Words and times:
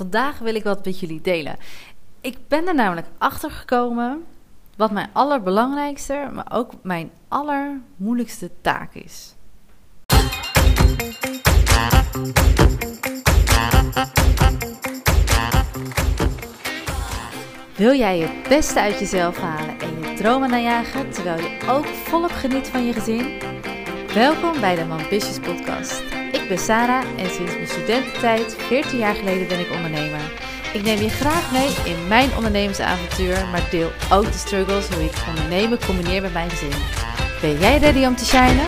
Vandaag 0.00 0.38
wil 0.38 0.54
ik 0.54 0.64
wat 0.64 0.84
met 0.84 1.00
jullie 1.00 1.20
delen. 1.20 1.56
Ik 2.20 2.36
ben 2.48 2.66
er 2.66 2.74
namelijk 2.74 3.06
achter 3.18 3.50
gekomen 3.50 4.24
wat 4.76 4.90
mijn 4.90 5.10
allerbelangrijkste, 5.12 6.30
maar 6.32 6.46
ook 6.52 6.72
mijn 6.82 7.10
allermoeilijkste 7.28 8.50
taak 8.60 8.94
is. 8.94 9.34
Wil 17.76 17.94
jij 17.94 18.18
het 18.18 18.48
beste 18.48 18.80
uit 18.80 18.98
jezelf 18.98 19.38
halen 19.38 19.80
en 19.80 20.00
je 20.00 20.14
dromen 20.16 20.50
najagen 20.50 21.10
terwijl 21.10 21.40
je 21.40 21.66
ook 21.68 21.86
volop 21.86 22.30
geniet 22.30 22.68
van 22.68 22.86
je 22.86 22.92
gezin? 22.92 23.38
Welkom 24.14 24.60
bij 24.60 24.74
de 24.74 24.82
Ambitious 24.82 25.38
Podcast. 25.40 26.19
Ik 26.32 26.48
ben 26.48 26.58
Sarah 26.58 27.04
en 27.18 27.30
sinds 27.30 27.54
mijn 27.54 27.66
studententijd, 27.66 28.54
14 28.54 28.98
jaar 28.98 29.14
geleden, 29.14 29.48
ben 29.48 29.60
ik 29.60 29.70
ondernemer. 29.70 30.20
Ik 30.72 30.82
neem 30.82 31.02
je 31.02 31.08
graag 31.08 31.52
mee 31.52 31.94
in 31.94 32.08
mijn 32.08 32.36
ondernemersavontuur, 32.36 33.48
maar 33.50 33.68
deel 33.70 33.90
ook 34.12 34.24
de 34.24 34.38
struggles 34.38 34.88
hoe 34.88 35.04
ik 35.04 35.24
ondernemen 35.28 35.78
combineer 35.86 36.22
met 36.22 36.32
mijn 36.32 36.50
gezin. 36.50 36.72
Ben 37.40 37.58
jij 37.58 37.78
ready 37.78 38.04
om 38.06 38.16
te 38.16 38.24
shinen? 38.24 38.66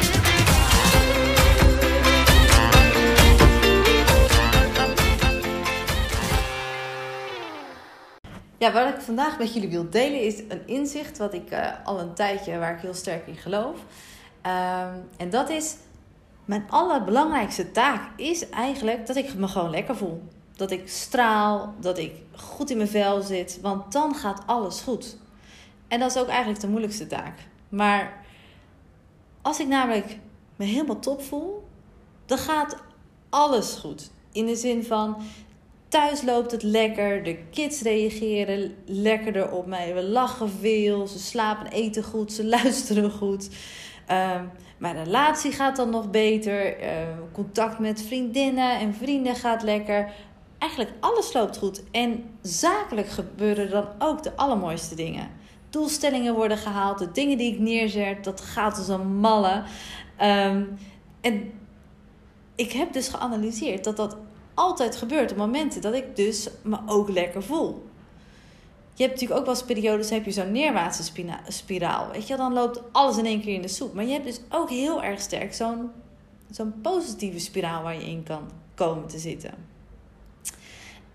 Ja, 8.58 8.72
wat 8.72 8.94
ik 8.94 9.00
vandaag 9.00 9.38
met 9.38 9.54
jullie 9.54 9.68
wil 9.68 9.90
delen 9.90 10.20
is 10.20 10.38
een 10.38 10.66
inzicht 10.66 11.18
wat 11.18 11.34
ik 11.34 11.52
uh, 11.52 11.66
al 11.84 12.00
een 12.00 12.14
tijdje, 12.14 12.58
waar 12.58 12.74
ik 12.74 12.80
heel 12.80 12.94
sterk 12.94 13.26
in 13.26 13.36
geloof. 13.36 13.76
Um, 14.46 15.08
en 15.16 15.30
dat 15.30 15.50
is, 15.50 15.76
mijn 16.44 16.64
allerbelangrijkste 16.68 17.70
taak 17.70 18.18
is 18.20 18.48
eigenlijk 18.48 19.06
dat 19.06 19.16
ik 19.16 19.34
me 19.34 19.48
gewoon 19.48 19.70
lekker 19.70 19.96
voel. 19.96 20.22
Dat 20.56 20.70
ik 20.70 20.88
straal, 20.88 21.74
dat 21.80 21.98
ik 21.98 22.12
goed 22.36 22.70
in 22.70 22.76
mijn 22.76 22.88
vel 22.88 23.22
zit, 23.22 23.58
want 23.60 23.92
dan 23.92 24.14
gaat 24.14 24.42
alles 24.46 24.80
goed. 24.80 25.16
En 25.88 25.98
dat 25.98 26.10
is 26.10 26.20
ook 26.20 26.28
eigenlijk 26.28 26.60
de 26.60 26.68
moeilijkste 26.68 27.06
taak. 27.06 27.38
Maar 27.68 28.24
als 29.42 29.60
ik 29.60 29.66
namelijk 29.66 30.18
me 30.56 30.64
helemaal 30.64 30.98
top 30.98 31.22
voel, 31.22 31.64
dan 32.26 32.38
gaat 32.38 32.76
alles 33.28 33.72
goed. 33.72 34.10
In 34.32 34.46
de 34.46 34.56
zin 34.56 34.84
van, 34.84 35.16
thuis 35.88 36.22
loopt 36.22 36.50
het 36.50 36.62
lekker, 36.62 37.24
de 37.24 37.38
kids 37.50 37.82
reageren 37.82 38.74
lekkerder 38.86 39.50
op 39.50 39.66
mij, 39.66 39.94
we 39.94 40.02
lachen 40.02 40.50
veel, 40.50 41.06
ze 41.06 41.18
slapen 41.18 41.66
en 41.66 41.72
eten 41.72 42.04
goed, 42.04 42.32
ze 42.32 42.46
luisteren 42.58 43.10
goed. 43.10 43.48
Mijn 44.78 45.04
relatie 45.04 45.52
gaat 45.52 45.76
dan 45.76 45.90
nog 45.90 46.10
beter. 46.10 46.82
Uh, 46.82 46.88
contact 47.32 47.78
met 47.78 48.02
vriendinnen 48.02 48.78
en 48.78 48.94
vrienden 48.94 49.34
gaat 49.34 49.62
lekker. 49.62 50.12
Eigenlijk 50.58 50.92
alles 51.00 51.32
loopt 51.32 51.58
goed. 51.58 51.82
En 51.90 52.24
zakelijk 52.40 53.08
gebeuren 53.08 53.70
dan 53.70 53.86
ook 53.98 54.22
de 54.22 54.36
allermooiste 54.36 54.94
dingen. 54.94 55.28
Doelstellingen 55.70 56.34
worden 56.34 56.58
gehaald. 56.58 56.98
De 56.98 57.12
dingen 57.12 57.38
die 57.38 57.52
ik 57.52 57.58
neerzet, 57.58 58.24
dat 58.24 58.40
gaat 58.40 58.78
als 58.78 58.88
een 58.88 59.16
malle. 59.16 59.62
Um, 60.22 60.78
en 61.20 61.52
ik 62.54 62.72
heb 62.72 62.92
dus 62.92 63.08
geanalyseerd 63.08 63.84
dat 63.84 63.96
dat 63.96 64.16
altijd 64.54 64.96
gebeurt 64.96 65.30
op 65.30 65.36
momenten 65.36 65.80
dat 65.80 65.94
ik 65.94 66.16
dus 66.16 66.48
me 66.62 66.78
ook 66.86 67.08
lekker 67.08 67.42
voel. 67.42 67.90
Je 68.94 69.02
hebt 69.02 69.12
natuurlijk 69.12 69.40
ook 69.40 69.46
wel 69.46 69.54
eens 69.54 69.64
periodes, 69.64 70.10
heb 70.10 70.24
je 70.24 70.30
zo'n 70.30 70.52
neerwaartse 70.52 71.12
spiraal. 71.46 72.10
Weet 72.10 72.26
je, 72.26 72.36
dan 72.36 72.52
loopt 72.52 72.80
alles 72.92 73.16
in 73.16 73.26
één 73.26 73.40
keer 73.40 73.54
in 73.54 73.62
de 73.62 73.68
soep. 73.68 73.94
Maar 73.94 74.04
je 74.04 74.12
hebt 74.12 74.24
dus 74.24 74.40
ook 74.48 74.70
heel 74.70 75.02
erg 75.02 75.20
sterk 75.20 75.54
zo'n 75.54 75.90
zo'n 76.50 76.80
positieve 76.82 77.38
spiraal 77.38 77.82
waar 77.82 77.94
je 77.94 78.10
in 78.10 78.22
kan 78.22 78.50
komen 78.74 79.08
te 79.08 79.18
zitten. 79.18 79.54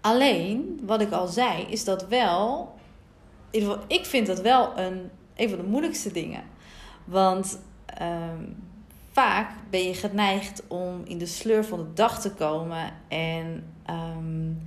Alleen, 0.02 0.80
wat 0.84 1.02
ik 1.02 1.12
al 1.12 1.28
zei, 1.28 1.64
is 1.64 1.84
dat 1.84 2.08
wel. 2.08 2.74
In 3.50 3.60
ieder 3.60 3.74
geval, 3.74 3.86
ik 3.88 4.06
vind 4.06 4.28
dat 4.28 4.42
wel 4.42 4.78
een, 4.78 5.10
een 5.36 5.50
van 5.50 5.58
de 5.58 5.64
moeilijkste 5.64 6.12
dingen. 6.12 6.44
Want 7.06 7.60
um, 8.02 8.64
vaak 9.12 9.52
ben 9.70 9.84
je 9.84 9.94
geneigd 9.94 10.64
om 10.68 11.02
in 11.04 11.18
de 11.18 11.26
sleur 11.26 11.66
van 11.66 11.80
de 11.80 11.94
dag 11.94 12.22
te 12.22 12.32
komen 12.32 12.94
en. 13.08 13.74
Um, 13.90 14.66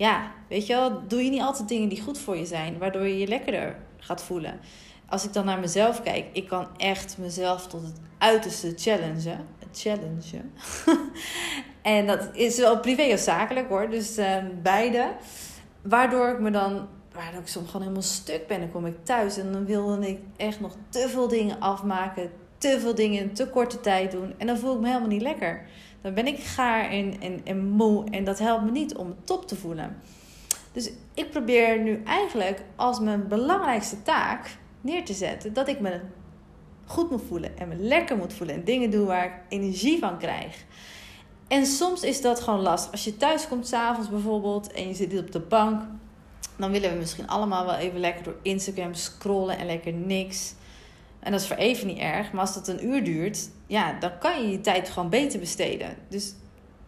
ja, 0.00 0.32
weet 0.48 0.66
je 0.66 0.74
wel, 0.74 1.02
doe 1.08 1.24
je 1.24 1.30
niet 1.30 1.40
altijd 1.40 1.68
dingen 1.68 1.88
die 1.88 2.02
goed 2.02 2.18
voor 2.18 2.36
je 2.36 2.46
zijn, 2.46 2.78
waardoor 2.78 3.06
je 3.06 3.18
je 3.18 3.26
lekkerder 3.26 3.76
gaat 3.98 4.22
voelen. 4.22 4.60
Als 5.08 5.24
ik 5.24 5.32
dan 5.32 5.44
naar 5.44 5.58
mezelf 5.58 6.02
kijk, 6.02 6.26
ik 6.32 6.48
kan 6.48 6.68
echt 6.76 7.18
mezelf 7.18 7.66
tot 7.66 7.82
het 7.82 8.00
uiterste 8.18 8.72
challengen. 8.76 9.46
Challengen. 9.72 10.52
en 11.82 12.06
dat 12.06 12.28
is 12.32 12.58
wel 12.58 12.80
privé 12.80 13.12
of 13.12 13.18
zakelijk 13.18 13.68
hoor, 13.68 13.90
dus 13.90 14.18
uh, 14.18 14.36
beide. 14.62 15.12
Waardoor 15.82 16.28
ik 16.28 16.38
me 16.38 16.50
dan, 16.50 16.88
waardoor 17.12 17.40
ik 17.40 17.48
soms 17.48 17.66
gewoon 17.66 17.82
helemaal 17.82 18.02
stuk 18.02 18.46
ben. 18.46 18.60
Dan 18.60 18.70
kom 18.70 18.86
ik 18.86 19.04
thuis 19.04 19.38
en 19.38 19.52
dan 19.52 19.64
wilde 19.64 20.08
ik 20.08 20.18
echt 20.36 20.60
nog 20.60 20.76
te 20.88 21.08
veel 21.08 21.28
dingen 21.28 21.60
afmaken, 21.60 22.30
te 22.58 22.80
veel 22.80 22.94
dingen 22.94 23.22
in 23.22 23.32
te 23.32 23.48
korte 23.48 23.80
tijd 23.80 24.10
doen. 24.10 24.34
En 24.38 24.46
dan 24.46 24.58
voel 24.58 24.74
ik 24.74 24.80
me 24.80 24.86
helemaal 24.86 25.08
niet 25.08 25.22
lekker. 25.22 25.66
Dan 26.02 26.14
ben 26.14 26.26
ik 26.26 26.38
gaar 26.38 26.90
en, 26.90 27.20
en, 27.20 27.40
en 27.44 27.68
moe 27.68 28.04
en 28.10 28.24
dat 28.24 28.38
helpt 28.38 28.64
me 28.64 28.70
niet 28.70 28.94
om 28.94 29.14
top 29.24 29.48
te 29.48 29.56
voelen. 29.56 29.96
Dus 30.72 30.90
ik 31.14 31.30
probeer 31.30 31.80
nu 31.80 32.02
eigenlijk 32.04 32.62
als 32.76 33.00
mijn 33.00 33.28
belangrijkste 33.28 34.02
taak 34.02 34.56
neer 34.80 35.04
te 35.04 35.12
zetten 35.12 35.52
dat 35.52 35.68
ik 35.68 35.80
me 35.80 36.00
goed 36.84 37.10
moet 37.10 37.22
voelen 37.28 37.58
en 37.58 37.68
me 37.68 37.74
lekker 37.76 38.16
moet 38.16 38.32
voelen 38.32 38.54
en 38.54 38.64
dingen 38.64 38.90
doe 38.90 39.06
waar 39.06 39.24
ik 39.24 39.32
energie 39.48 39.98
van 39.98 40.18
krijg. 40.18 40.64
En 41.48 41.66
soms 41.66 42.02
is 42.02 42.20
dat 42.20 42.40
gewoon 42.40 42.60
lastig. 42.60 42.92
Als 42.92 43.04
je 43.04 43.16
thuis 43.16 43.48
komt 43.48 43.68
s'avonds 43.68 44.10
bijvoorbeeld 44.10 44.72
en 44.72 44.88
je 44.88 44.94
zit 44.94 45.18
op 45.18 45.32
de 45.32 45.40
bank, 45.40 45.82
dan 46.56 46.70
willen 46.70 46.92
we 46.92 46.98
misschien 46.98 47.28
allemaal 47.28 47.66
wel 47.66 47.74
even 47.74 48.00
lekker 48.00 48.24
door 48.24 48.36
Instagram 48.42 48.94
scrollen 48.94 49.58
en 49.58 49.66
lekker 49.66 49.92
niks. 49.92 50.54
En 51.20 51.32
dat 51.32 51.40
is 51.40 51.46
voor 51.46 51.56
even 51.56 51.86
niet 51.86 51.98
erg. 51.98 52.32
Maar 52.32 52.40
als 52.40 52.54
dat 52.54 52.68
een 52.68 52.86
uur 52.86 53.04
duurt, 53.04 53.50
ja, 53.66 53.92
dan 53.92 54.18
kan 54.18 54.42
je 54.42 54.50
je 54.50 54.60
tijd 54.60 54.88
gewoon 54.88 55.08
beter 55.08 55.40
besteden. 55.40 55.96
Dus 56.08 56.34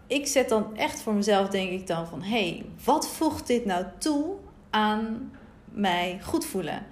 ik 0.07 0.27
zet 0.27 0.49
dan 0.49 0.77
echt 0.77 1.03
voor 1.03 1.15
mezelf, 1.15 1.49
denk 1.49 1.71
ik 1.71 1.87
dan 1.87 2.07
van... 2.07 2.23
hé, 2.23 2.29
hey, 2.29 2.65
wat 2.85 3.09
voegt 3.09 3.47
dit 3.47 3.65
nou 3.65 3.85
toe 3.99 4.25
aan 4.71 5.33
mij 5.65 6.19
goed 6.23 6.45
voelen? 6.45 6.87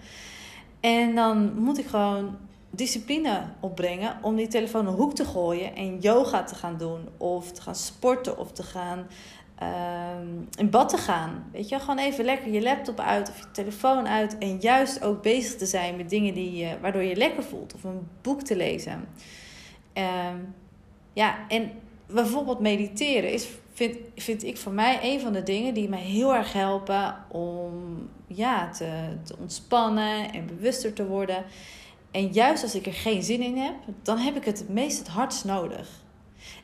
En 0.80 1.14
dan 1.14 1.54
moet 1.54 1.78
ik 1.78 1.86
gewoon 1.86 2.36
discipline 2.70 3.42
opbrengen 3.60 4.18
om 4.22 4.36
die 4.36 4.48
telefoon 4.48 4.86
een 4.86 4.94
hoek 4.94 5.14
te 5.14 5.24
gooien 5.24 5.74
en 5.76 5.98
yoga 5.98 6.44
te 6.44 6.54
gaan 6.54 6.76
doen, 6.76 7.08
of 7.16 7.52
te 7.52 7.62
gaan 7.62 7.74
sporten, 7.74 8.38
of 8.38 8.52
te 8.52 8.62
gaan 8.62 9.06
um, 9.62 10.48
in 10.58 10.70
bad 10.70 10.88
te 10.88 10.96
gaan. 10.96 11.44
Weet 11.52 11.68
je, 11.68 11.78
gewoon 11.78 11.98
even 11.98 12.24
lekker 12.24 12.52
je 12.52 12.62
laptop 12.62 13.00
uit 13.00 13.28
of 13.28 13.38
je 13.38 13.50
telefoon 13.52 14.08
uit. 14.08 14.38
En 14.38 14.56
juist 14.60 15.02
ook 15.02 15.22
bezig 15.22 15.56
te 15.56 15.66
zijn 15.66 15.96
met 15.96 16.10
dingen 16.10 16.34
die 16.34 16.66
waardoor 16.80 17.02
je 17.02 17.16
lekker 17.16 17.42
voelt. 17.42 17.74
Of 17.74 17.84
een 17.84 18.08
boek 18.22 18.42
te 18.42 18.56
lezen. 18.56 19.08
Um, 19.94 20.54
ja, 21.12 21.38
en 21.48 21.70
bijvoorbeeld 22.06 22.60
mediteren 22.60 23.32
is, 23.32 23.48
vind, 23.72 23.96
vind 24.16 24.44
ik 24.44 24.56
voor 24.58 24.72
mij 24.72 24.98
een 25.02 25.20
van 25.20 25.32
de 25.32 25.42
dingen 25.42 25.74
die 25.74 25.88
mij 25.88 26.00
heel 26.00 26.34
erg 26.34 26.52
helpen 26.52 27.16
om 27.28 27.72
ja, 28.26 28.70
te, 28.70 29.16
te 29.22 29.36
ontspannen 29.38 30.32
en 30.32 30.46
bewuster 30.46 30.92
te 30.92 31.06
worden. 31.06 31.44
En 32.10 32.26
juist 32.26 32.62
als 32.62 32.74
ik 32.74 32.86
er 32.86 32.92
geen 32.92 33.22
zin 33.22 33.42
in 33.42 33.56
heb, 33.56 33.74
dan 34.02 34.18
heb 34.18 34.36
ik 34.36 34.44
het 34.44 34.58
het 34.58 34.68
meest 34.68 34.98
het 34.98 35.08
hardst 35.08 35.44
nodig. 35.44 35.99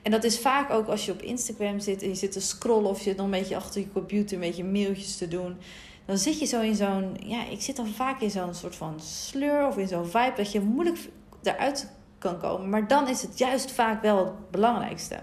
En 0.03 0.10
dat 0.10 0.25
is 0.25 0.38
vaak 0.38 0.70
ook 0.70 0.88
als 0.88 1.06
je 1.06 1.12
op 1.12 1.22
Instagram 1.22 1.81
zit 1.81 2.03
en 2.03 2.09
je 2.09 2.14
zit 2.14 2.32
te 2.32 2.41
scrollen 2.41 2.91
of 2.91 2.98
je 2.98 3.04
zit 3.04 3.16
nog 3.16 3.25
een 3.25 3.32
beetje 3.32 3.56
achter 3.56 3.81
je 3.81 3.92
computer 3.92 4.34
een 4.34 4.42
beetje 4.42 4.64
mailtjes 4.64 5.16
te 5.16 5.28
doen. 5.28 5.56
Dan 6.04 6.19
zit 6.19 6.38
je 6.38 6.47
zo 6.47 6.60
in 6.60 6.75
zo'n, 6.75 7.16
ja, 7.26 7.47
ik 7.47 7.60
zit 7.60 7.76
dan 7.76 7.87
vaak 7.87 8.20
in 8.20 8.31
zo'n 8.31 8.54
soort 8.54 8.76
van 8.76 9.00
sleur 9.00 9.66
of 9.66 9.76
in 9.76 9.88
zo'n 9.88 10.06
vibe 10.06 10.32
dat 10.37 10.53
je 10.53 10.60
moeilijk 10.60 10.98
eruit 11.42 11.91
kan 12.19 12.38
komen. 12.38 12.70
Maar 12.70 12.88
dan 12.88 13.09
is 13.09 13.22
het 13.22 13.38
juist 13.38 13.70
vaak 13.70 14.03
wel 14.03 14.19
het 14.19 14.50
belangrijkste. 14.50 15.19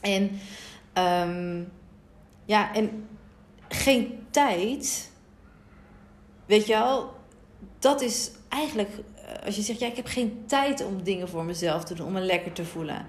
En 0.00 0.30
um, 1.28 1.72
ja, 2.44 2.74
en 2.74 3.08
geen 3.68 4.26
tijd, 4.30 5.10
weet 6.46 6.66
je 6.66 6.72
wel, 6.72 7.12
dat 7.78 8.00
is 8.00 8.30
eigenlijk, 8.48 8.90
eh, 9.14 9.46
als 9.46 9.56
je 9.56 9.62
zegt, 9.62 9.80
ja, 9.80 9.86
ik 9.86 9.96
heb 9.96 10.06
geen 10.06 10.42
tijd 10.46 10.84
om 10.84 11.02
dingen 11.02 11.28
voor 11.28 11.44
mezelf 11.44 11.84
te 11.84 11.94
doen, 11.94 12.06
om 12.06 12.12
me 12.12 12.20
lekker 12.20 12.52
te 12.52 12.64
voelen 12.64 13.06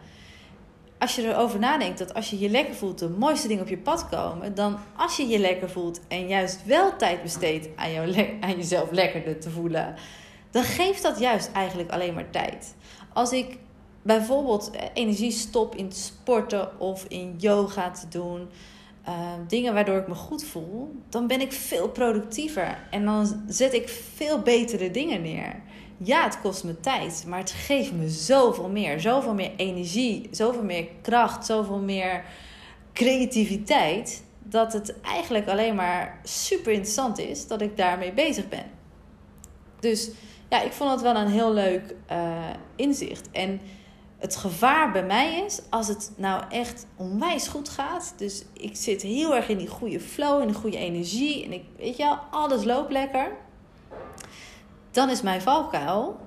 als 1.01 1.15
je 1.15 1.27
erover 1.27 1.59
nadenkt 1.59 1.97
dat 1.97 2.13
als 2.13 2.29
je 2.29 2.39
je 2.39 2.49
lekker 2.49 2.75
voelt, 2.75 2.99
de 2.99 3.09
mooiste 3.09 3.47
dingen 3.47 3.63
op 3.63 3.69
je 3.69 3.77
pad 3.77 4.09
komen, 4.09 4.55
dan 4.55 4.77
als 4.95 5.17
je 5.17 5.27
je 5.27 5.39
lekker 5.39 5.69
voelt 5.69 6.01
en 6.07 6.27
juist 6.27 6.65
wel 6.65 6.95
tijd 6.95 7.21
besteedt 7.21 7.67
aan, 7.75 7.91
jou, 7.91 8.37
aan 8.39 8.55
jezelf 8.55 8.91
lekkerder 8.91 9.39
te 9.39 9.49
voelen, 9.49 9.95
dan 10.51 10.63
geeft 10.63 11.01
dat 11.01 11.19
juist 11.19 11.51
eigenlijk 11.51 11.91
alleen 11.91 12.13
maar 12.13 12.29
tijd. 12.29 12.75
Als 13.13 13.31
ik 13.31 13.57
bijvoorbeeld 14.01 14.71
eh, 14.71 14.85
energie 14.93 15.31
stop 15.31 15.75
in 15.75 15.91
sporten 15.91 16.79
of 16.79 17.05
in 17.07 17.35
yoga 17.37 17.91
te 17.91 18.07
doen, 18.07 18.49
uh, 19.07 19.15
dingen 19.47 19.73
waardoor 19.73 19.97
ik 19.97 20.07
me 20.07 20.15
goed 20.15 20.43
voel, 20.43 20.95
dan 21.09 21.27
ben 21.27 21.41
ik 21.41 21.51
veel 21.51 21.89
productiever 21.89 22.87
en 22.89 23.05
dan 23.05 23.43
zet 23.47 23.73
ik 23.73 23.89
veel 23.89 24.39
betere 24.39 24.91
dingen 24.91 25.21
neer 25.21 25.61
ja, 26.03 26.23
het 26.23 26.41
kost 26.41 26.63
me 26.63 26.79
tijd, 26.79 27.23
maar 27.27 27.39
het 27.39 27.51
geeft 27.51 27.91
me 27.91 28.09
zoveel 28.09 28.69
meer. 28.69 28.99
Zoveel 28.99 29.33
meer 29.33 29.51
energie, 29.55 30.27
zoveel 30.31 30.63
meer 30.63 30.87
kracht, 31.01 31.45
zoveel 31.45 31.79
meer 31.79 32.23
creativiteit. 32.93 34.23
dat 34.43 34.73
het 34.73 35.01
eigenlijk 35.01 35.47
alleen 35.47 35.75
maar 35.75 36.19
super 36.23 36.71
interessant 36.71 37.19
is 37.19 37.47
dat 37.47 37.61
ik 37.61 37.77
daarmee 37.77 38.13
bezig 38.13 38.49
ben. 38.49 38.65
Dus 39.79 40.11
ja, 40.49 40.61
ik 40.61 40.71
vond 40.71 40.91
het 40.91 41.01
wel 41.01 41.15
een 41.15 41.27
heel 41.27 41.53
leuk 41.53 41.95
uh, 42.11 42.49
inzicht. 42.75 43.31
En 43.31 43.61
het 44.17 44.35
gevaar 44.35 44.91
bij 44.91 45.03
mij 45.03 45.43
is 45.45 45.61
als 45.69 45.87
het 45.87 46.11
nou 46.15 46.43
echt 46.49 46.87
onwijs 46.95 47.47
goed 47.47 47.69
gaat. 47.69 48.13
Dus 48.17 48.45
ik 48.53 48.75
zit 48.75 49.01
heel 49.01 49.35
erg 49.35 49.49
in 49.49 49.57
die 49.57 49.67
goede 49.67 49.99
flow, 49.99 50.41
in 50.41 50.47
de 50.47 50.53
goede 50.53 50.77
energie. 50.77 51.45
En 51.45 51.53
ik 51.53 51.63
weet 51.77 51.97
je 51.97 52.03
wel, 52.03 52.19
alles 52.31 52.63
loopt 52.63 52.91
lekker. 52.91 53.31
Dan 54.91 55.09
is 55.09 55.21
mijn 55.21 55.41
valkuil 55.41 56.19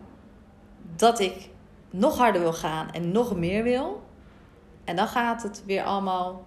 dat 0.97 1.21
ik 1.21 1.49
nog 1.91 2.19
harder 2.19 2.41
wil 2.41 2.53
gaan 2.53 2.91
en 2.93 3.13
nog 3.13 3.37
meer 3.37 3.63
wil. 3.63 4.03
En 4.85 4.97
dan 4.97 5.09
gaat 5.09 5.43
het 5.43 5.63
weer 5.67 5.83
allemaal 5.83 6.45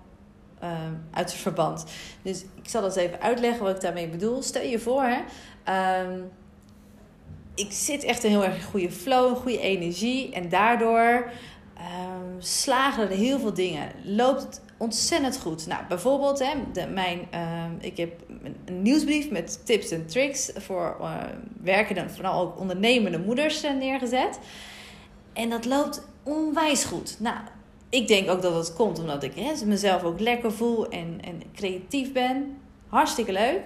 uh, 0.63 0.69
uit 1.11 1.29
zijn 1.29 1.41
verband. 1.41 1.85
Dus 2.21 2.41
ik 2.41 2.69
zal 2.69 2.81
dat 2.81 2.95
even 2.95 3.21
uitleggen 3.21 3.63
wat 3.63 3.75
ik 3.75 3.81
daarmee 3.81 4.09
bedoel. 4.09 4.41
Stel 4.41 4.63
je 4.63 4.79
voor, 4.79 5.17
uh, 5.69 5.99
ik 7.55 7.71
zit 7.71 8.03
echt 8.03 8.23
een 8.23 8.29
heel 8.29 8.45
erg 8.45 8.65
goede 8.65 8.91
flow, 8.91 9.29
een 9.29 9.35
goede 9.35 9.59
energie. 9.59 10.33
En 10.33 10.49
daardoor 10.49 11.31
um, 11.77 12.35
slagen 12.41 13.09
er 13.09 13.17
heel 13.17 13.39
veel 13.39 13.53
dingen. 13.53 13.91
Loopt 14.03 14.41
het 14.41 14.61
ontzettend 14.77 15.39
goed. 15.39 15.68
Nou, 15.68 15.83
bijvoorbeeld, 15.88 16.39
hè, 16.39 16.53
de, 16.74 16.88
mijn, 16.88 17.19
um, 17.19 17.77
ik 17.79 17.97
heb 17.97 18.21
een 18.65 18.81
nieuwsbrief 18.81 19.29
met 19.29 19.65
tips 19.65 19.91
en 19.91 20.07
tricks 20.07 20.51
voor 20.56 20.97
uh, 21.01 21.15
werkende, 21.62 22.09
vooral 22.09 22.41
ook 22.41 22.59
ondernemende 22.59 23.19
moeders 23.19 23.63
uh, 23.63 23.74
neergezet. 23.74 24.39
En 25.33 25.50
dat 25.50 25.65
loopt 25.65 26.07
onwijs 26.24 26.83
goed. 26.83 27.15
Nou, 27.19 27.38
ik 27.89 28.07
denk 28.07 28.29
ook 28.29 28.41
dat 28.41 28.53
dat 28.53 28.74
komt 28.74 29.00
omdat 29.00 29.24
ik 29.24 29.35
hè, 29.35 29.65
mezelf 29.65 30.03
ook 30.03 30.19
lekker 30.19 30.51
voel 30.51 30.89
en, 30.89 31.19
en 31.21 31.41
creatief 31.56 32.12
ben. 32.12 32.57
Hartstikke 32.88 33.31
leuk 33.31 33.62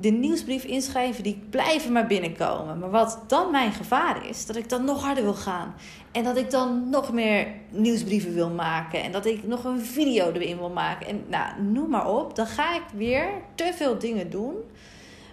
de 0.00 0.10
nieuwsbrief 0.10 0.64
inschrijven, 0.64 1.22
die 1.22 1.42
blijven 1.50 1.92
maar 1.92 2.06
binnenkomen. 2.06 2.78
Maar 2.78 2.90
wat 2.90 3.24
dan 3.26 3.50
mijn 3.50 3.72
gevaar 3.72 4.28
is, 4.28 4.46
dat 4.46 4.56
ik 4.56 4.68
dan 4.68 4.84
nog 4.84 5.02
harder 5.02 5.24
wil 5.24 5.34
gaan. 5.34 5.74
En 6.12 6.24
dat 6.24 6.36
ik 6.36 6.50
dan 6.50 6.90
nog 6.90 7.12
meer 7.12 7.46
nieuwsbrieven 7.70 8.34
wil 8.34 8.50
maken. 8.50 9.02
En 9.02 9.12
dat 9.12 9.26
ik 9.26 9.46
nog 9.46 9.64
een 9.64 9.80
video 9.80 10.32
erin 10.32 10.58
wil 10.58 10.70
maken. 10.70 11.06
En 11.06 11.24
nou, 11.28 11.62
noem 11.62 11.90
maar 11.90 12.08
op. 12.08 12.36
Dan 12.36 12.46
ga 12.46 12.74
ik 12.74 12.82
weer 12.94 13.28
te 13.54 13.72
veel 13.74 13.98
dingen 13.98 14.30
doen. 14.30 14.54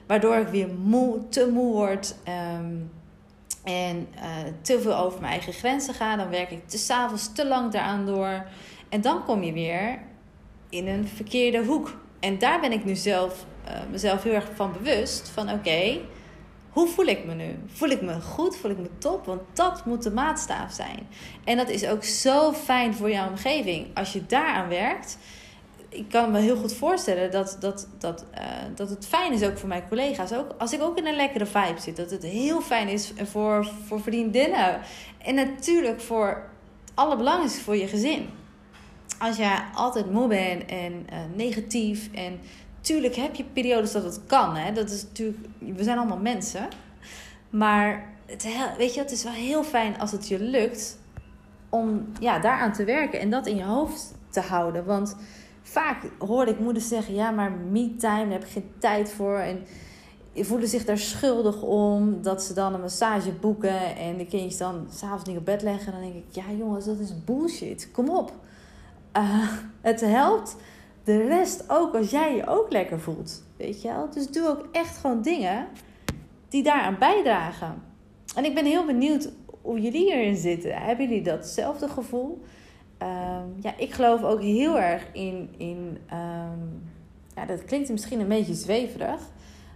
Waardoor 0.08 0.36
ik 0.36 0.48
weer 0.48 0.70
moe, 0.84 1.28
te 1.30 1.50
moe 1.52 1.74
word. 1.74 2.16
Ehm, 2.24 2.76
en 3.64 4.08
uh, 4.16 4.24
te 4.62 4.80
veel 4.80 4.96
over 4.96 5.20
mijn 5.20 5.32
eigen 5.32 5.54
grenzen 5.54 5.94
ga. 5.94 6.16
Dan 6.16 6.30
werk 6.30 6.52
ik 6.52 6.68
te 6.68 6.78
s'avonds 6.78 7.34
te 7.34 7.48
lang 7.48 7.72
daaraan 7.72 8.06
door. 8.06 8.46
En 8.90 9.02
dan 9.02 9.24
kom 9.24 9.44
je 9.44 9.54
weer 9.54 10.00
in 10.70 10.88
een 10.88 11.08
verkeerde 11.08 11.64
hoek. 11.66 12.04
En 12.26 12.40
daar 12.40 12.60
ben 12.60 12.72
ik 12.72 12.86
nu 12.86 12.96
zelf 12.96 13.46
uh, 13.68 13.72
mezelf 13.92 14.24
heel 14.24 14.34
erg 14.34 14.48
van 14.56 14.74
bewust. 14.74 15.30
Van 15.30 15.52
oké, 15.52 16.00
hoe 16.70 16.88
voel 16.88 17.06
ik 17.06 17.26
me 17.26 17.34
nu? 17.34 17.60
Voel 17.68 17.90
ik 17.90 18.02
me 18.02 18.22
goed? 18.22 18.58
Voel 18.58 18.72
ik 18.72 18.78
me 18.78 18.90
top? 18.98 19.26
Want 19.26 19.42
dat 19.54 19.86
moet 19.86 20.04
de 20.04 20.12
maatstaaf 20.12 20.72
zijn. 20.72 21.08
En 21.44 21.58
dat 21.58 21.70
is 21.70 21.88
ook 21.88 22.04
zo 22.04 22.54
fijn 22.54 22.94
voor 22.94 23.12
jouw 23.12 23.30
omgeving. 23.30 23.88
Als 23.94 24.14
je 24.14 24.26
daaraan 24.26 24.68
werkt. 24.68 25.18
Ik 25.90 26.10
kan 26.10 26.32
me 26.32 26.40
heel 26.40 26.56
goed 26.56 26.74
voorstellen 26.74 27.32
dat, 27.32 27.58
dat, 27.60 27.88
dat, 28.00 28.26
uh, 28.34 28.42
dat 28.76 28.90
het 28.90 29.08
fijn 29.08 29.34
is 29.34 29.44
ook 29.44 29.58
voor 29.58 29.70
mijn 29.70 29.88
collega's. 29.88 30.34
Ook 30.34 30.56
als 30.58 30.74
ik 30.74 30.82
ook 30.82 30.98
in 30.98 31.08
een 31.08 31.16
lekkere 31.16 31.46
vibe 31.46 31.80
zit. 31.80 31.98
Dat 31.98 32.12
het 32.12 32.24
heel 32.24 32.62
fijn 32.62 32.88
is 32.88 33.14
voor, 33.24 33.68
voor 33.86 34.02
vriendinnen. 34.02 34.80
En 35.18 35.36
natuurlijk 35.36 36.02
voor 36.02 36.28
het 36.28 36.92
allerbelangrijkste 36.94 37.62
voor 37.62 37.76
je 37.76 37.88
gezin. 37.88 38.30
Als 39.20 39.38
jij 39.38 39.64
altijd 39.74 40.12
moe 40.12 40.28
bent 40.28 40.66
en 40.66 40.94
uh, 40.94 41.20
negatief 41.36 42.10
en 42.14 42.40
tuurlijk 42.82 43.16
heb 43.16 43.36
je 43.36 43.44
periodes 43.44 43.92
dat 43.92 44.04
het 44.04 44.20
kan. 44.26 44.56
Hè? 44.56 44.72
Dat 44.72 44.90
is 44.90 45.04
natuurlijk, 45.04 45.38
we 45.60 45.84
zijn 45.84 45.98
allemaal 45.98 46.18
mensen. 46.18 46.68
Maar 47.50 48.14
het, 48.26 48.48
weet 48.78 48.94
je, 48.94 49.00
het 49.00 49.12
is 49.12 49.24
wel 49.24 49.34
heel 49.34 49.64
fijn 49.64 50.00
als 50.00 50.12
het 50.12 50.28
je 50.28 50.40
lukt 50.40 50.98
om 51.70 52.08
ja, 52.20 52.40
daaraan 52.40 52.74
te 52.74 52.84
werken 52.84 53.20
en 53.20 53.30
dat 53.30 53.48
in 53.48 53.56
je 53.56 53.64
hoofd 53.64 54.14
te 54.30 54.40
houden. 54.40 54.86
Want 54.86 55.16
vaak 55.62 56.04
hoorde 56.20 56.52
ik 56.52 56.60
moeders 56.60 56.88
zeggen: 56.88 57.14
ja, 57.14 57.32
maar 57.32 57.52
me-time, 57.52 58.24
daar 58.24 58.32
heb 58.32 58.44
ik 58.44 58.52
geen 58.52 58.72
tijd 58.80 59.12
voor. 59.12 59.38
En 59.38 59.66
voelen 60.36 60.68
zich 60.68 60.86
daar 60.86 60.98
schuldig 60.98 61.62
om 61.62 62.22
dat 62.22 62.44
ze 62.44 62.54
dan 62.54 62.74
een 62.74 62.82
massage 62.82 63.32
boeken 63.32 63.96
en 63.96 64.18
de 64.18 64.26
kindjes 64.26 64.58
dan 64.58 64.88
s'avonds 64.92 65.26
niet 65.26 65.38
op 65.38 65.46
bed 65.46 65.62
leggen. 65.62 65.92
Dan 65.92 66.02
denk 66.02 66.16
ik: 66.16 66.26
ja, 66.30 66.44
jongens, 66.58 66.86
dat 66.86 67.00
is 67.00 67.24
bullshit. 67.24 67.90
Kom 67.92 68.10
op. 68.10 68.34
Uh, 69.18 69.52
het 69.82 70.02
helpt 70.02 70.56
de 71.04 71.28
rest 71.28 71.70
ook 71.70 71.96
als 71.96 72.10
jij 72.10 72.36
je 72.36 72.48
ook 72.48 72.72
lekker 72.72 73.00
voelt. 73.00 73.44
Weet 73.58 73.82
je 73.82 73.88
wel? 73.88 74.10
Dus 74.10 74.28
doe 74.28 74.48
ook 74.48 74.68
echt 74.72 74.98
gewoon 74.98 75.22
dingen 75.22 75.68
die 76.50 76.64
daaraan 76.64 76.98
bijdragen. 77.00 77.84
En 78.36 78.46
ik 78.46 78.54
ben 78.54 78.66
heel 78.66 78.86
benieuwd 78.86 79.32
hoe 79.62 79.82
jullie 79.82 80.06
hierin 80.06 80.36
zitten. 80.36 80.74
Hebben 80.74 81.08
jullie 81.08 81.24
datzelfde 81.24 81.88
gevoel? 81.88 82.42
Um, 83.02 83.56
ja, 83.62 83.78
ik 83.78 83.94
geloof 83.94 84.24
ook 84.24 84.42
heel 84.42 84.80
erg 84.80 85.08
in. 85.14 85.50
in 85.58 85.98
um, 86.14 86.84
ja, 87.36 87.46
dat 87.46 87.66
klinkt 87.66 87.90
misschien 87.90 88.20
een 88.20 88.28
beetje 88.28 88.54
zweverig. 88.54 89.22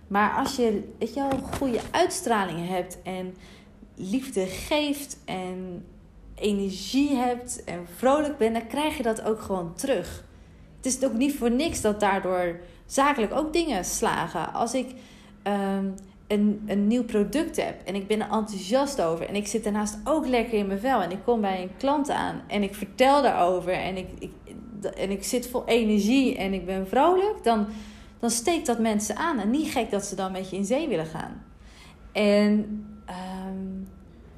Maar 0.08 0.32
als 0.36 0.56
je 0.56 0.94
weet 1.00 1.14
je 1.14 1.28
wel, 1.30 1.40
goede 1.58 1.80
uitstraling 1.92 2.68
hebt 2.68 3.02
en 3.02 3.36
liefde 3.96 4.46
geeft 4.46 5.18
en 5.26 5.86
energie 6.40 7.16
hebt 7.16 7.64
en 7.64 7.88
vrolijk 7.96 8.38
bent, 8.38 8.54
dan 8.54 8.68
krijg 8.68 8.98
je 8.98 9.04
dat 9.04 9.22
ook 9.22 9.42
gewoon 9.42 9.74
terug 9.76 10.28
het 10.82 10.86
is 10.86 11.04
ook 11.04 11.14
niet 11.14 11.38
voor 11.38 11.52
niks 11.52 11.82
dat 11.82 12.00
daardoor 12.00 12.60
zakelijk 12.86 13.34
ook 13.34 13.54
dingen 13.54 13.86
slagen. 13.86 14.54
Als 14.54 14.74
ik 14.74 14.88
ehm, 15.44 15.86
een, 16.28 16.64
een 16.68 16.88
nieuw 16.88 17.04
product 17.04 17.56
heb 17.56 17.82
en 17.86 17.96
ik 17.96 18.08
ben 18.08 18.22
er 18.22 18.30
enthousiast 18.32 19.02
over 19.02 19.28
en 19.28 19.36
ik 19.36 19.48
zit 19.48 19.64
daarnaast 19.64 19.98
ook 20.04 20.28
lekker 20.28 20.58
in 20.58 20.68
mijn 20.68 20.80
vel 20.80 21.02
en 21.02 21.12
ik 21.12 21.24
kom 21.24 21.42
bij 21.42 21.62
een 21.62 21.78
klant 21.78 22.10
aan 22.10 22.42
en 22.48 22.64
ik 22.64 22.76
vertel 22.76 23.22
daarover 23.22 23.74
en 23.74 23.98
ik, 23.98 24.08
ik, 24.20 24.32
en 24.96 25.12
ik 25.12 25.24
zit 25.24 25.48
vol 25.48 25.64
energie 25.66 26.38
en 26.38 26.54
ik 26.54 26.66
ben 26.66 26.88
vrolijk, 26.88 27.44
dan, 27.44 27.68
dan 28.20 28.30
steekt 28.30 28.66
dat 28.66 28.80
mensen 28.80 29.16
aan. 29.16 29.40
En 29.40 29.50
niet 29.50 29.72
gek 29.72 29.92
dat 29.92 30.06
ze 30.06 30.16
dan 30.16 30.32
met 30.32 30.50
je 30.50 30.56
in 30.56 30.66
zee 30.66 30.88
willen 30.88 31.06
gaan. 31.06 31.44
En 32.12 32.52
um, 33.48 33.88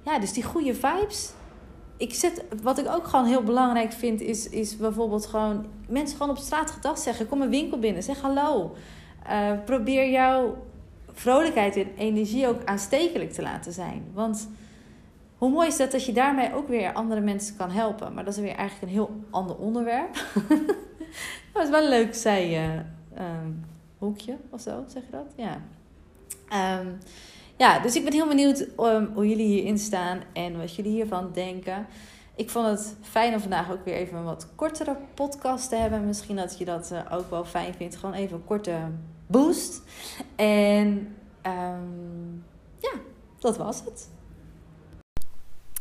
ja, 0.06 0.20
dus 0.20 0.34
die 0.34 0.44
goede 0.44 0.74
vibes, 0.74 1.34
ik 2.02 2.14
zet, 2.14 2.44
wat 2.62 2.80
ik 2.80 2.88
ook 2.88 3.08
gewoon 3.08 3.26
heel 3.26 3.44
belangrijk 3.44 3.92
vind, 3.92 4.22
is, 4.22 4.50
is 4.50 4.78
bijvoorbeeld 4.78 5.26
gewoon 5.26 5.66
mensen 5.88 6.18
gewoon 6.18 6.38
op 6.38 6.42
straat 6.42 6.72
gedag 6.72 6.98
zeggen. 6.98 7.28
Kom 7.28 7.42
een 7.42 7.50
winkel 7.50 7.80
binnen, 7.80 8.04
zeg 8.04 8.22
hallo. 8.22 8.76
Uh, 9.30 9.52
probeer 9.66 10.10
jouw 10.10 10.58
vrolijkheid 11.12 11.76
en 11.76 11.88
energie 11.98 12.48
ook 12.48 12.66
aanstekelijk 12.66 13.32
te 13.32 13.42
laten 13.42 13.74
zijn. 13.74 14.04
Want 14.14 14.50
hoe 15.38 15.50
mooi 15.50 15.68
is 15.68 15.78
dat 15.78 15.92
dat 15.92 16.06
je 16.06 16.14
daarmee 16.14 16.54
ook 16.54 16.68
weer 16.68 16.94
andere 16.94 17.22
mensen 17.22 17.58
kan 17.58 17.72
helpen. 17.72 18.14
Maar 18.14 18.26
dat 18.26 18.34
is 18.34 18.40
weer 18.40 18.56
eigenlijk 18.56 18.82
een 18.82 18.98
heel 18.98 19.24
ander 19.30 19.58
onderwerp. 19.58 20.14
dat 21.54 21.64
is 21.64 21.70
wel 21.70 21.84
een 21.84 21.90
leuk 21.90 22.16
zij 22.16 22.68
uh, 22.68 22.80
um, 23.44 23.66
hoekje 23.98 24.38
of 24.50 24.62
zo, 24.62 24.84
zeg 24.88 25.04
je 25.04 25.12
dat? 25.12 25.34
Ja. 25.36 25.62
Um, 26.80 26.98
ja, 27.62 27.80
dus 27.80 27.96
ik 27.96 28.04
ben 28.04 28.14
heel 28.14 28.28
benieuwd 28.28 28.68
um, 28.78 29.10
hoe 29.14 29.28
jullie 29.28 29.48
hierin 29.48 29.78
staan 29.80 30.22
en 30.34 30.58
wat 30.58 30.76
jullie 30.76 30.92
hiervan 30.92 31.32
denken. 31.34 31.88
Ik 32.36 32.50
vond 32.50 32.68
het 32.68 32.96
fijn 33.02 33.34
om 33.34 33.40
vandaag 33.40 33.72
ook 33.72 33.86
weer 33.86 33.94
even 33.94 34.18
een 34.18 34.24
wat 34.24 34.48
kortere 34.56 34.98
podcast 35.14 35.70
te 35.70 35.76
hebben. 35.76 36.06
Misschien 36.06 36.36
dat 36.36 36.58
je 36.58 36.66
dat 36.66 36.90
uh, 36.94 37.00
ook 37.12 37.30
wel 37.30 37.46
fijn 37.46 37.74
vindt. 37.74 37.96
Gewoon 37.96 38.16
even 38.16 38.36
een 38.36 38.46
korte 38.46 38.78
boost. 39.28 39.82
En 40.36 41.16
um, 41.46 42.44
ja, 42.78 42.92
dat 43.40 43.58
was 43.58 43.80
het. 43.86 44.10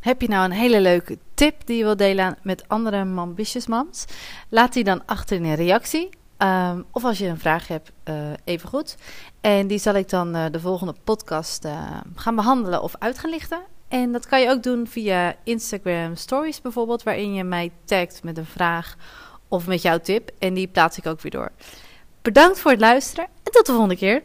Heb 0.00 0.20
je 0.20 0.28
nou 0.28 0.44
een 0.44 0.56
hele 0.56 0.80
leuke 0.80 1.18
tip 1.34 1.66
die 1.66 1.76
je 1.76 1.84
wilt 1.84 1.98
delen 1.98 2.38
met 2.42 2.68
andere 2.68 3.04
Mambitious 3.04 3.66
Moms? 3.66 4.04
Laat 4.48 4.72
die 4.72 4.84
dan 4.84 5.06
achter 5.06 5.36
in 5.36 5.44
een 5.44 5.54
reactie. 5.54 6.19
Um, 6.42 6.84
of 6.90 7.04
als 7.04 7.18
je 7.18 7.26
een 7.26 7.38
vraag 7.38 7.68
hebt, 7.68 7.92
uh, 8.04 8.14
even 8.44 8.68
goed. 8.68 8.96
En 9.40 9.66
die 9.66 9.78
zal 9.78 9.94
ik 9.94 10.08
dan 10.08 10.36
uh, 10.36 10.44
de 10.50 10.60
volgende 10.60 10.94
podcast 11.04 11.64
uh, 11.64 12.00
gaan 12.14 12.36
behandelen 12.36 12.82
of 12.82 12.94
uit 12.98 13.18
gaan 13.18 13.30
lichten. 13.30 13.60
En 13.88 14.12
dat 14.12 14.26
kan 14.26 14.40
je 14.40 14.50
ook 14.50 14.62
doen 14.62 14.86
via 14.86 15.34
Instagram 15.44 16.16
Stories 16.16 16.60
bijvoorbeeld, 16.60 17.02
waarin 17.02 17.34
je 17.34 17.44
mij 17.44 17.72
tagt 17.84 18.22
met 18.22 18.38
een 18.38 18.46
vraag 18.46 18.96
of 19.48 19.66
met 19.66 19.82
jouw 19.82 19.98
tip. 19.98 20.30
En 20.38 20.54
die 20.54 20.68
plaats 20.68 20.98
ik 20.98 21.06
ook 21.06 21.20
weer 21.20 21.30
door. 21.30 21.50
Bedankt 22.22 22.58
voor 22.58 22.70
het 22.70 22.80
luisteren 22.80 23.24
en 23.24 23.52
tot 23.52 23.66
de 23.66 23.72
volgende 23.72 23.96
keer. 23.96 24.22